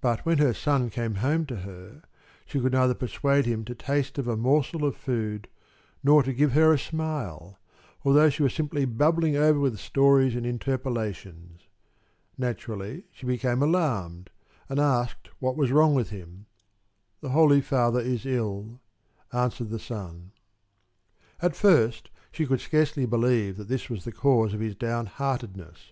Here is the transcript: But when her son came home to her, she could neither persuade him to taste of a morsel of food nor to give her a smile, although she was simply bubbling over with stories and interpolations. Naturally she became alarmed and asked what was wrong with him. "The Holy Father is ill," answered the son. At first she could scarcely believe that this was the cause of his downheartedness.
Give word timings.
But 0.00 0.20
when 0.24 0.38
her 0.38 0.54
son 0.54 0.88
came 0.88 1.16
home 1.16 1.44
to 1.46 1.56
her, 1.62 2.04
she 2.46 2.60
could 2.60 2.70
neither 2.74 2.94
persuade 2.94 3.44
him 3.44 3.64
to 3.64 3.74
taste 3.74 4.16
of 4.16 4.28
a 4.28 4.36
morsel 4.36 4.84
of 4.84 4.96
food 4.96 5.48
nor 6.00 6.22
to 6.22 6.32
give 6.32 6.52
her 6.52 6.72
a 6.72 6.78
smile, 6.78 7.58
although 8.04 8.30
she 8.30 8.44
was 8.44 8.54
simply 8.54 8.84
bubbling 8.84 9.34
over 9.34 9.58
with 9.58 9.80
stories 9.80 10.36
and 10.36 10.46
interpolations. 10.46 11.62
Naturally 12.38 13.06
she 13.10 13.26
became 13.26 13.60
alarmed 13.60 14.30
and 14.68 14.78
asked 14.78 15.28
what 15.40 15.56
was 15.56 15.72
wrong 15.72 15.92
with 15.92 16.10
him. 16.10 16.46
"The 17.20 17.30
Holy 17.30 17.60
Father 17.60 17.98
is 17.98 18.24
ill," 18.24 18.78
answered 19.32 19.70
the 19.70 19.80
son. 19.80 20.30
At 21.42 21.56
first 21.56 22.10
she 22.30 22.46
could 22.46 22.60
scarcely 22.60 23.06
believe 23.06 23.56
that 23.56 23.66
this 23.66 23.90
was 23.90 24.04
the 24.04 24.12
cause 24.12 24.54
of 24.54 24.60
his 24.60 24.76
downheartedness. 24.76 25.90